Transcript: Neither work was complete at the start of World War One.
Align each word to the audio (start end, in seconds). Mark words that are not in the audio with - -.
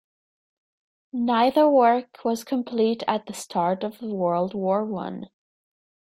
Neither 1.13 1.69
work 1.69 2.25
was 2.25 2.43
complete 2.43 3.03
at 3.07 3.27
the 3.27 3.35
start 3.35 3.83
of 3.83 4.01
World 4.01 4.55
War 4.55 4.83
One. 4.83 5.27